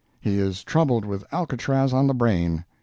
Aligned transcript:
He 0.19 0.39
is 0.39 0.63
troubled 0.63 1.05
with 1.05 1.23
Alcatraz 1.31 1.93
on 1.93 2.07
the 2.07 2.15
brain. 2.15 2.65